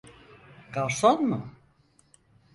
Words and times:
Garson 0.73 1.19
mu? 1.29 1.39